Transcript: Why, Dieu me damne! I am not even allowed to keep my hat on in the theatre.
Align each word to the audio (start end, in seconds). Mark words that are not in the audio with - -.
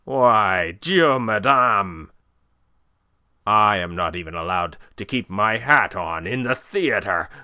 Why, 0.03 0.71
Dieu 0.81 1.19
me 1.19 1.39
damne! 1.39 2.09
I 3.45 3.77
am 3.77 3.95
not 3.95 4.15
even 4.15 4.33
allowed 4.33 4.77
to 4.95 5.05
keep 5.05 5.29
my 5.29 5.57
hat 5.59 5.95
on 5.95 6.25
in 6.25 6.41
the 6.41 6.55
theatre. 6.55 7.29